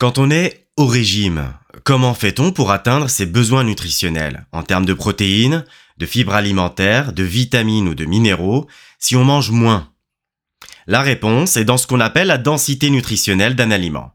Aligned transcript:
Quand 0.00 0.16
on 0.16 0.30
est 0.30 0.66
au 0.78 0.86
régime, 0.86 1.52
comment 1.84 2.14
fait-on 2.14 2.52
pour 2.52 2.70
atteindre 2.70 3.10
ses 3.10 3.26
besoins 3.26 3.64
nutritionnels? 3.64 4.46
En 4.50 4.62
termes 4.62 4.86
de 4.86 4.94
protéines, 4.94 5.66
de 5.98 6.06
fibres 6.06 6.32
alimentaires, 6.32 7.12
de 7.12 7.22
vitamines 7.22 7.86
ou 7.86 7.94
de 7.94 8.06
minéraux 8.06 8.66
si 8.98 9.14
on 9.14 9.24
mange 9.24 9.50
moins? 9.50 9.90
La 10.86 11.02
réponse 11.02 11.58
est 11.58 11.66
dans 11.66 11.76
ce 11.76 11.86
qu'on 11.86 12.00
appelle 12.00 12.28
la 12.28 12.38
densité 12.38 12.88
nutritionnelle 12.88 13.56
d'un 13.56 13.70
aliment. 13.70 14.12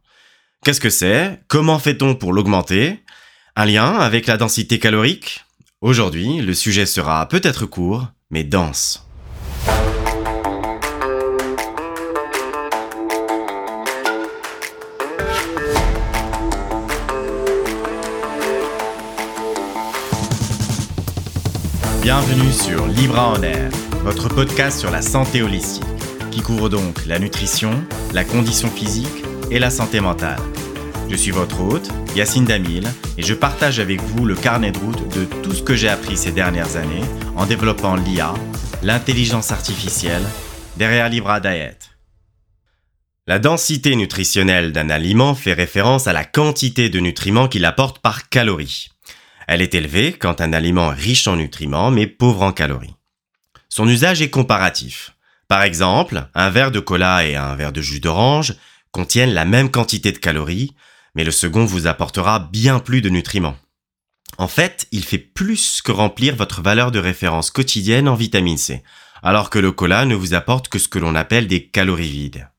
Qu'est-ce 0.64 0.82
que 0.82 0.90
c'est? 0.90 1.40
Comment 1.50 1.78
fait-on 1.78 2.16
pour 2.16 2.34
l'augmenter? 2.34 3.04
Un 3.56 3.66
lien 3.66 3.94
avec 3.94 4.26
la 4.26 4.38
densité 4.38 4.80
calorique? 4.80 5.46
Aujourd'hui, 5.82 6.42
le 6.42 6.56
sujet 6.56 6.88
sera 6.88 7.28
peut-être 7.30 7.68
court, 7.68 8.08
mais 8.32 8.44
dense. 8.44 9.08
Bienvenue 22.06 22.52
sur 22.52 22.86
Libra 22.86 23.30
en 23.30 23.42
Air, 23.42 23.72
votre 24.04 24.30
podcast 24.30 24.80
sur 24.80 24.92
la 24.92 25.02
santé 25.02 25.42
holistique, 25.42 25.84
qui 26.30 26.42
couvre 26.42 26.70
donc 26.70 27.04
la 27.08 27.18
nutrition, 27.18 27.84
la 28.14 28.24
condition 28.24 28.70
physique 28.70 29.24
et 29.50 29.58
la 29.58 29.72
santé 29.72 30.02
mentale. 30.02 30.38
Je 31.10 31.16
suis 31.16 31.32
votre 31.32 31.62
hôte, 31.62 31.90
Yacine 32.16 32.46
Damil, 32.46 32.88
et 33.18 33.24
je 33.24 33.34
partage 33.34 33.80
avec 33.80 34.02
vous 34.02 34.24
le 34.24 34.36
carnet 34.36 34.72
de 34.72 34.78
route 34.78 35.18
de 35.18 35.26
tout 35.42 35.54
ce 35.56 35.64
que 35.64 35.74
j'ai 35.74 35.90
appris 35.90 36.16
ces 36.16 36.32
dernières 36.32 36.76
années 36.76 37.02
en 37.36 37.48
développant 37.48 37.96
l'IA, 37.96 38.36
l'intelligence 38.84 39.52
artificielle, 39.52 40.28
derrière 40.78 41.10
Libra 41.10 41.40
Diet. 41.40 41.80
La 43.26 43.40
densité 43.40 43.96
nutritionnelle 43.96 44.74
d'un 44.74 44.92
aliment 44.92 45.34
fait 45.34 45.54
référence 45.54 46.06
à 46.06 46.14
la 46.14 46.24
quantité 46.24 46.90
de 46.90 47.00
nutriments 47.00 47.48
qu'il 47.48 47.66
apporte 47.66 47.98
par 47.98 48.30
calorie. 48.30 48.90
Elle 49.48 49.62
est 49.62 49.76
élevée 49.76 50.14
quand 50.14 50.42
un 50.42 50.54
aliment 50.54 50.90
riche 50.90 51.28
en 51.28 51.36
nutriments 51.36 51.92
mais 51.92 52.08
pauvre 52.08 52.42
en 52.42 52.52
calories. 52.52 52.96
Son 53.70 53.88
usage 53.88 54.22
est 54.22 54.30
comparatif. 54.30 55.16
Par 55.48 55.62
exemple, 55.62 56.28
un 56.34 56.50
verre 56.50 56.72
de 56.72 56.80
cola 56.80 57.26
et 57.26 57.36
un 57.36 57.56
verre 57.56 57.74
de 57.74 57.82
jus 57.82 58.00
d'orange 58.00 58.56
contiennent 58.92 59.34
la 59.34 59.46
même 59.46 59.70
quantité 59.70 60.12
de 60.12 60.18
calories, 60.18 60.74
mais 61.14 61.24
le 61.24 61.32
second 61.32 61.66
vous 61.66 61.88
apportera 61.88 62.40
bien 62.40 62.80
plus 62.80 63.02
de 63.02 63.10
nutriments. 63.10 63.58
En 64.38 64.48
fait, 64.48 64.88
il 64.92 65.04
fait 65.04 65.18
plus 65.18 65.82
que 65.82 65.92
remplir 65.92 66.36
votre 66.36 66.62
valeur 66.62 66.92
de 66.92 67.00
référence 67.00 67.52
quotidienne 67.52 68.08
en 68.08 68.16
vitamine 68.16 68.58
C, 68.58 68.84
alors 69.24 69.50
que 69.50 69.60
le 69.60 69.72
cola 69.72 70.06
ne 70.06 70.16
vous 70.16 70.34
apporte 70.34 70.68
que 70.68 70.80
ce 70.80 70.88
que 70.88 71.00
l'on 71.00 71.16
appelle 71.16 71.48
des 71.48 71.68
calories 71.68 72.10
vides. 72.10 72.50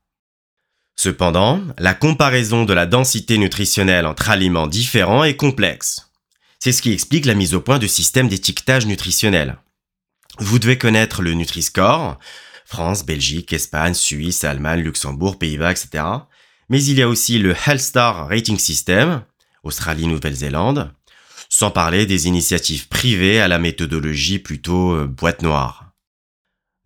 Cependant, 0.96 1.60
la 1.78 1.94
comparaison 1.94 2.64
de 2.64 2.72
la 2.72 2.86
densité 2.86 3.36
nutritionnelle 3.36 4.06
entre 4.06 4.30
aliments 4.30 4.66
différents 4.66 5.24
est 5.24 5.36
complexe. 5.36 6.05
C'est 6.58 6.72
ce 6.72 6.82
qui 6.82 6.92
explique 6.92 7.26
la 7.26 7.34
mise 7.34 7.54
au 7.54 7.60
point 7.60 7.78
de 7.78 7.86
systèmes 7.86 8.28
d'étiquetage 8.28 8.86
nutritionnel. 8.86 9.58
Vous 10.38 10.58
devez 10.58 10.78
connaître 10.78 11.22
le 11.22 11.32
Nutri-Score, 11.34 12.18
France, 12.64 13.06
Belgique, 13.06 13.52
Espagne, 13.52 13.94
Suisse, 13.94 14.44
Allemagne, 14.44 14.80
Luxembourg, 14.80 15.38
Pays-Bas, 15.38 15.70
etc. 15.70 16.04
Mais 16.68 16.82
il 16.82 16.98
y 16.98 17.02
a 17.02 17.08
aussi 17.08 17.38
le 17.38 17.54
Health 17.66 17.80
Star 17.80 18.28
Rating 18.28 18.58
System, 18.58 19.22
Australie, 19.62 20.08
Nouvelle-Zélande, 20.08 20.92
sans 21.48 21.70
parler 21.70 22.06
des 22.06 22.26
initiatives 22.26 22.88
privées 22.88 23.40
à 23.40 23.48
la 23.48 23.58
méthodologie 23.58 24.38
plutôt 24.38 24.92
euh, 24.92 25.06
boîte 25.06 25.42
noire. 25.42 25.85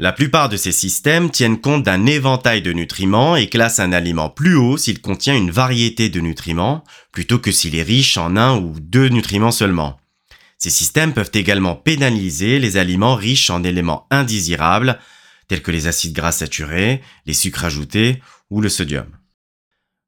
La 0.03 0.13
plupart 0.13 0.49
de 0.49 0.57
ces 0.57 0.73
systèmes 0.73 1.31
tiennent 1.31 1.61
compte 1.61 1.83
d'un 1.83 2.07
éventail 2.07 2.63
de 2.63 2.73
nutriments 2.73 3.37
et 3.37 3.51
classent 3.51 3.81
un 3.81 3.93
aliment 3.93 4.31
plus 4.31 4.57
haut 4.57 4.79
s'il 4.79 5.03
contient 5.03 5.37
une 5.37 5.51
variété 5.51 6.09
de 6.09 6.21
nutriments, 6.21 6.85
plutôt 7.13 7.39
que 7.39 7.53
s'il 7.53 7.77
est 7.77 7.83
riche 7.83 8.17
en 8.17 8.35
un 8.35 8.57
ou 8.57 8.81
deux 8.81 9.11
nutriments 9.11 9.51
seulement. 9.51 10.01
Ces 10.57 10.71
systèmes 10.71 11.13
peuvent 11.13 11.33
également 11.35 11.77
pénaliser 11.77 12.59
les 12.59 12.79
aliments 12.79 13.15
riches 13.15 13.51
en 13.51 13.63
éléments 13.63 14.07
indésirables, 14.11 14.99
tels 15.49 15.61
que 15.61 15.71
les 15.71 15.87
acides 15.87 16.15
gras 16.15 16.33
saturés, 16.33 17.03
les 17.27 17.35
sucres 17.35 17.67
ajoutés 17.67 18.23
ou 18.49 18.63
le 18.63 18.71
sodium. 18.71 19.05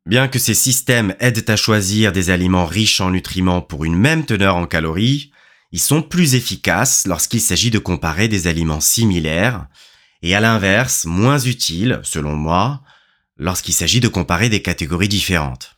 Bien 0.06 0.26
que 0.26 0.38
ces 0.38 0.54
systèmes 0.54 1.14
aident 1.20 1.50
à 1.50 1.56
choisir 1.56 2.12
des 2.12 2.30
aliments 2.30 2.64
riches 2.64 3.02
en 3.02 3.10
nutriments 3.10 3.60
pour 3.60 3.84
une 3.84 3.96
même 3.96 4.24
teneur 4.24 4.56
en 4.56 4.64
calories, 4.64 5.32
ils 5.72 5.80
sont 5.80 6.02
plus 6.02 6.34
efficaces 6.34 7.06
lorsqu'il 7.06 7.40
s'agit 7.40 7.70
de 7.70 7.78
comparer 7.78 8.28
des 8.28 8.46
aliments 8.46 8.80
similaires, 8.80 9.66
et 10.22 10.34
à 10.34 10.40
l'inverse, 10.40 11.04
moins 11.04 11.38
utiles, 11.38 12.00
selon 12.04 12.36
moi, 12.36 12.82
lorsqu'il 13.38 13.74
s'agit 13.74 14.00
de 14.00 14.08
comparer 14.08 14.48
des 14.48 14.62
catégories 14.62 15.08
différentes. 15.08 15.76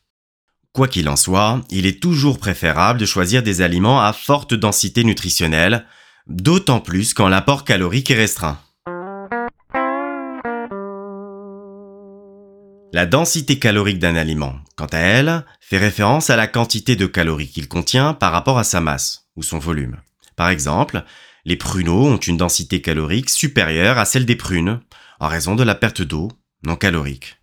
Quoi 0.72 0.88
qu'il 0.88 1.09
en 1.09 1.16
soit, 1.16 1.62
il 1.71 1.87
est 1.87 2.03
toujours 2.03 2.38
préférable 2.38 2.99
de 2.99 3.06
choisir 3.06 3.43
des 3.43 3.62
aliments 3.62 4.03
à 4.03 4.12
forte 4.12 4.53
densité 4.53 5.04
nutritionnelle, 5.04 5.87
d'autant 6.27 6.81
plus 6.81 7.15
quand 7.15 7.28
l'apport 7.28 7.65
calorique 7.65 8.10
est 8.10 8.16
restreint. 8.16 8.59
La 12.94 13.06
densité 13.06 13.59
calorique 13.59 13.99
d'un 13.99 14.15
aliment, 14.15 14.55
quant 14.77 14.87
à 14.87 14.99
elle, 14.99 15.44
fait 15.59 15.78
référence 15.78 16.31
à 16.31 16.37
la 16.37 16.47
quantité 16.47 16.94
de 16.94 17.06
calories 17.06 17.49
qu'il 17.49 17.66
contient 17.66 18.15
par 18.15 18.31
rapport 18.31 18.56
à 18.56 18.62
sa 18.62 18.81
masse 18.81 19.27
ou 19.34 19.43
son 19.43 19.59
volume. 19.59 19.97
Par 20.37 20.49
exemple, 20.49 21.03
les 21.44 21.56
pruneaux 21.56 22.06
ont 22.06 22.19
une 22.19 22.37
densité 22.37 22.81
calorique 22.81 23.31
supérieure 23.31 23.99
à 23.99 24.04
celle 24.04 24.27
des 24.27 24.37
prunes, 24.37 24.78
en 25.19 25.27
raison 25.27 25.56
de 25.56 25.65
la 25.65 25.75
perte 25.75 26.03
d'eau 26.03 26.31
non 26.65 26.77
calorique. 26.77 27.41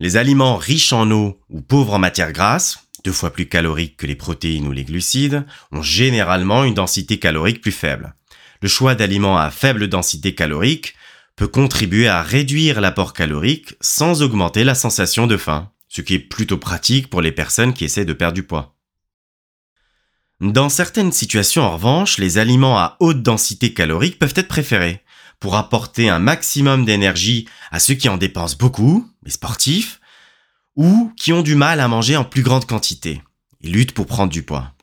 Les 0.00 0.16
aliments 0.16 0.56
riches 0.56 0.92
en 0.92 1.08
eau 1.12 1.40
ou 1.48 1.60
pauvres 1.60 1.94
en 1.94 2.00
matières 2.00 2.32
grasses, 2.32 2.88
deux 3.04 3.12
fois 3.12 3.32
plus 3.32 3.46
caloriques 3.46 3.96
que 3.96 4.08
les 4.08 4.16
protéines 4.16 4.66
ou 4.66 4.72
les 4.72 4.82
glucides, 4.82 5.46
ont 5.70 5.82
généralement 5.82 6.64
une 6.64 6.74
densité 6.74 7.20
calorique 7.20 7.60
plus 7.60 7.70
faible. 7.70 8.16
Le 8.60 8.66
choix 8.66 8.96
d'aliments 8.96 9.38
à 9.38 9.52
faible 9.52 9.86
densité 9.86 10.34
calorique 10.34 10.96
peut 11.40 11.48
contribuer 11.48 12.06
à 12.06 12.20
réduire 12.20 12.82
l'apport 12.82 13.14
calorique 13.14 13.74
sans 13.80 14.20
augmenter 14.20 14.62
la 14.62 14.74
sensation 14.74 15.26
de 15.26 15.38
faim, 15.38 15.70
ce 15.88 16.02
qui 16.02 16.12
est 16.12 16.18
plutôt 16.18 16.58
pratique 16.58 17.08
pour 17.08 17.22
les 17.22 17.32
personnes 17.32 17.72
qui 17.72 17.86
essaient 17.86 18.04
de 18.04 18.12
perdre 18.12 18.34
du 18.34 18.42
poids. 18.42 18.76
Dans 20.42 20.68
certaines 20.68 21.12
situations, 21.12 21.62
en 21.62 21.70
revanche, 21.70 22.18
les 22.18 22.36
aliments 22.36 22.78
à 22.78 22.98
haute 23.00 23.22
densité 23.22 23.72
calorique 23.72 24.18
peuvent 24.18 24.34
être 24.36 24.48
préférés 24.48 25.02
pour 25.38 25.56
apporter 25.56 26.10
un 26.10 26.18
maximum 26.18 26.84
d'énergie 26.84 27.48
à 27.70 27.78
ceux 27.78 27.94
qui 27.94 28.10
en 28.10 28.18
dépensent 28.18 28.58
beaucoup, 28.58 29.10
les 29.24 29.30
sportifs, 29.30 29.98
ou 30.76 31.10
qui 31.16 31.32
ont 31.32 31.40
du 31.40 31.54
mal 31.54 31.80
à 31.80 31.88
manger 31.88 32.18
en 32.18 32.24
plus 32.24 32.42
grande 32.42 32.66
quantité 32.66 33.22
et 33.62 33.68
luttent 33.68 33.92
pour 33.92 34.06
prendre 34.06 34.30
du 34.30 34.42
poids. 34.42 34.74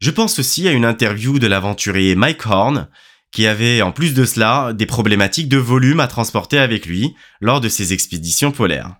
Je 0.00 0.10
pense 0.10 0.38
aussi 0.38 0.68
à 0.68 0.72
une 0.72 0.84
interview 0.84 1.38
de 1.38 1.46
l'aventurier 1.46 2.14
Mike 2.14 2.44
Horn 2.44 2.88
qui 3.32 3.46
avait 3.46 3.82
en 3.82 3.92
plus 3.92 4.14
de 4.14 4.24
cela 4.24 4.72
des 4.74 4.86
problématiques 4.86 5.48
de 5.48 5.56
volume 5.56 6.00
à 6.00 6.06
transporter 6.06 6.58
avec 6.58 6.86
lui 6.86 7.16
lors 7.40 7.60
de 7.60 7.68
ses 7.68 7.92
expéditions 7.92 8.52
polaires. 8.52 8.96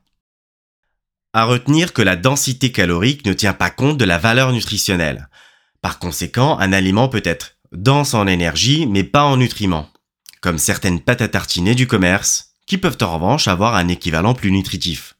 À 1.35 1.45
retenir 1.45 1.93
que 1.93 2.03
la 2.03 2.17
densité 2.17 2.73
calorique 2.73 3.25
ne 3.27 3.33
tient 3.35 3.53
pas 3.53 3.71
compte 3.71 3.99
de 3.99 4.05
la 4.05 4.19
valeur 4.19 4.53
nutritionnelle. 4.53 5.29
Par 5.83 5.99
conséquent, 5.99 6.59
un 6.59 6.73
aliment 6.73 7.09
peut 7.09 7.23
être 7.25 7.57
dense 7.73 8.15
en 8.15 8.27
énergie 8.27 8.87
mais 8.87 9.05
pas 9.05 9.25
en 9.25 9.37
nutriments, 9.37 9.91
comme 10.41 10.59
certaines 10.59 11.01
pâtes 11.01 11.23
à 11.23 11.29
tartiner 11.29 11.75
du 11.75 11.87
commerce, 11.87 12.55
qui 12.67 12.79
peuvent 12.79 12.99
en 13.03 13.15
revanche 13.15 13.49
avoir 13.49 13.75
un 13.75 13.89
équivalent 13.89 14.35
plus 14.35 14.51
nutritif. 14.51 15.15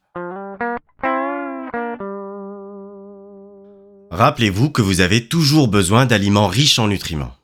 Rappelez-vous 4.11 4.69
que 4.69 4.83
vous 4.83 5.01
avez 5.01 5.27
toujours 5.27 5.67
besoin 5.67 6.05
d'aliments 6.05 6.47
riches 6.47 6.77
en 6.77 6.87
nutriments. 6.87 7.35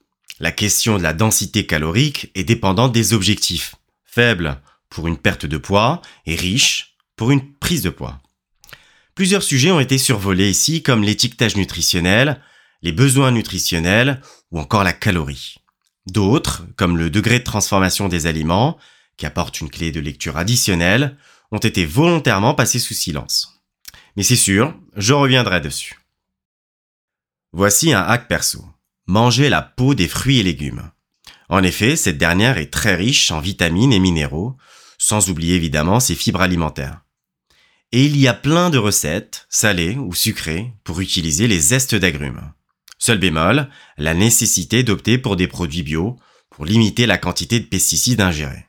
La 0.41 0.53
question 0.53 0.97
de 0.97 1.03
la 1.03 1.13
densité 1.13 1.65
calorique 1.65 2.31
est 2.33 2.45
dépendante 2.45 2.93
des 2.93 3.13
objectifs. 3.13 3.75
Faible 4.05 4.61
pour 4.89 5.07
une 5.07 5.17
perte 5.17 5.45
de 5.45 5.57
poids 5.57 6.01
et 6.25 6.35
riche 6.35 6.95
pour 7.17 7.31
une 7.31 7.53
prise 7.55 7.81
de 7.81 7.89
poids. 7.89 8.21
Plusieurs 9.15 9.43
sujets 9.43 9.71
ont 9.71 9.81
été 9.81 9.97
survolés 9.97 10.49
ici 10.49 10.81
comme 10.81 11.03
l'étiquetage 11.03 11.57
nutritionnel, 11.57 12.41
les 12.81 12.93
besoins 12.93 13.31
nutritionnels 13.31 14.21
ou 14.51 14.59
encore 14.59 14.85
la 14.85 14.93
calorie. 14.93 15.57
D'autres, 16.07 16.65
comme 16.77 16.97
le 16.97 17.09
degré 17.09 17.39
de 17.39 17.43
transformation 17.43 18.07
des 18.07 18.25
aliments, 18.25 18.77
qui 19.17 19.25
apporte 19.25 19.59
une 19.59 19.69
clé 19.69 19.91
de 19.91 19.99
lecture 19.99 20.37
additionnelle, 20.37 21.17
ont 21.51 21.57
été 21.57 21.85
volontairement 21.85 22.53
passés 22.53 22.79
sous 22.79 22.93
silence. 22.93 23.61
Mais 24.15 24.23
c'est 24.23 24.37
sûr, 24.37 24.73
je 24.95 25.13
reviendrai 25.13 25.59
dessus. 25.59 25.99
Voici 27.51 27.91
un 27.91 28.01
hack 28.01 28.29
perso 28.29 28.63
manger 29.09 29.49
la 29.49 29.63
peau 29.63 29.95
des 29.95 30.07
fruits 30.07 30.37
et 30.37 30.43
légumes. 30.43 30.91
En 31.49 31.63
effet, 31.63 31.95
cette 31.95 32.19
dernière 32.19 32.59
est 32.59 32.71
très 32.71 32.93
riche 32.93 33.31
en 33.31 33.39
vitamines 33.39 33.91
et 33.91 33.99
minéraux, 33.99 34.55
sans 34.99 35.31
oublier 35.31 35.55
évidemment 35.55 35.99
ses 35.99 36.13
fibres 36.13 36.41
alimentaires. 36.41 37.01
Et 37.91 38.05
il 38.05 38.15
y 38.17 38.27
a 38.27 38.35
plein 38.35 38.69
de 38.69 38.77
recettes, 38.77 39.47
salées 39.49 39.95
ou 39.95 40.13
sucrées, 40.13 40.75
pour 40.83 40.99
utiliser 40.99 41.47
les 41.47 41.59
zestes 41.59 41.95
d'agrumes. 41.95 42.53
Seul 42.99 43.17
bémol, 43.17 43.67
la 43.97 44.13
nécessité 44.13 44.83
d'opter 44.83 45.17
pour 45.17 45.35
des 45.35 45.47
produits 45.47 45.83
bio 45.83 46.15
pour 46.51 46.65
limiter 46.65 47.07
la 47.07 47.17
quantité 47.17 47.59
de 47.59 47.65
pesticides 47.65 48.21
ingérés. 48.21 48.67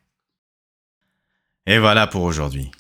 Et 1.66 1.78
voilà 1.78 2.06
pour 2.06 2.22
aujourd'hui. 2.22 2.70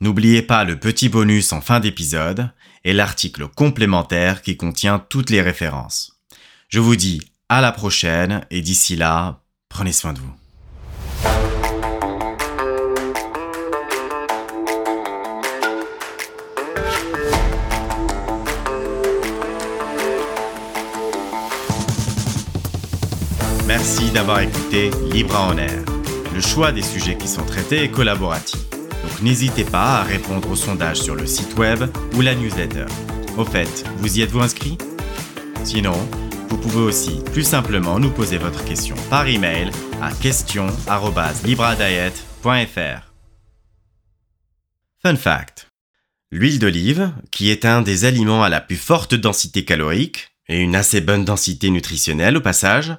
N'oubliez 0.00 0.42
pas 0.42 0.64
le 0.64 0.78
petit 0.78 1.08
bonus 1.08 1.54
en 1.54 1.62
fin 1.62 1.80
d'épisode 1.80 2.52
et 2.84 2.92
l'article 2.92 3.48
complémentaire 3.48 4.42
qui 4.42 4.58
contient 4.58 4.98
toutes 4.98 5.30
les 5.30 5.40
références. 5.40 6.17
Je 6.68 6.80
vous 6.80 6.96
dis 6.96 7.22
à 7.48 7.62
la 7.62 7.72
prochaine 7.72 8.44
et 8.50 8.60
d'ici 8.60 8.94
là, 8.94 9.40
prenez 9.70 9.94
soin 9.94 10.12
de 10.12 10.18
vous. 10.18 10.34
Merci 23.66 24.10
d'avoir 24.10 24.40
écouté 24.40 24.90
Libra 25.10 25.46
en 25.46 25.56
Air. 25.56 25.82
Le 26.34 26.42
choix 26.42 26.70
des 26.70 26.82
sujets 26.82 27.16
qui 27.16 27.28
sont 27.28 27.46
traités 27.46 27.84
est 27.84 27.90
collaboratif. 27.90 28.60
Donc 28.70 29.22
n'hésitez 29.22 29.64
pas 29.64 30.00
à 30.00 30.02
répondre 30.02 30.50
au 30.50 30.56
sondage 30.56 31.00
sur 31.00 31.14
le 31.14 31.24
site 31.24 31.56
web 31.56 31.84
ou 32.14 32.20
la 32.20 32.34
newsletter. 32.34 32.84
Au 33.38 33.46
fait, 33.46 33.86
vous 33.96 34.18
y 34.18 34.20
êtes-vous 34.20 34.40
inscrit? 34.40 34.76
Sinon, 35.64 35.96
vous 36.48 36.58
pouvez 36.58 36.80
aussi 36.80 37.20
plus 37.32 37.44
simplement 37.44 37.98
nous 37.98 38.10
poser 38.10 38.38
votre 38.38 38.64
question 38.64 38.96
par 39.10 39.26
email 39.26 39.70
à 40.00 40.12
question@libradiet.fr. 40.12 43.12
Fun 45.02 45.16
fact. 45.16 45.68
L'huile 46.30 46.58
d'olive, 46.58 47.12
qui 47.30 47.50
est 47.50 47.64
un 47.64 47.82
des 47.82 48.04
aliments 48.04 48.42
à 48.42 48.48
la 48.48 48.60
plus 48.60 48.76
forte 48.76 49.14
densité 49.14 49.64
calorique 49.64 50.30
et 50.48 50.60
une 50.60 50.76
assez 50.76 51.00
bonne 51.00 51.24
densité 51.24 51.70
nutritionnelle 51.70 52.36
au 52.36 52.40
passage, 52.40 52.96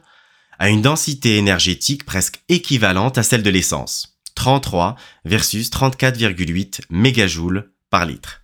a 0.57 0.69
une 0.69 0.81
densité 0.81 1.38
énergétique 1.38 2.06
presque 2.06 2.42
équivalente 2.50 3.18
à 3.18 3.24
celle 3.24 3.44
de 3.44 3.50
l'essence. 3.50 4.19
33 4.36 4.95
versus 5.25 5.69
34,8 5.69 6.81
mégajoules 6.90 7.72
par 7.90 8.06
litre. 8.06 8.42